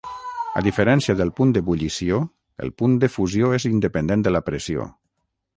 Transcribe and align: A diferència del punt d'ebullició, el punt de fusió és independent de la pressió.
A 0.59 0.61
diferència 0.67 1.15
del 1.19 1.31
punt 1.41 1.51
d'ebullició, 1.57 2.23
el 2.67 2.73
punt 2.83 2.97
de 3.05 3.13
fusió 3.19 3.55
és 3.59 3.71
independent 3.73 4.29
de 4.31 4.37
la 4.37 4.47
pressió. 4.49 4.93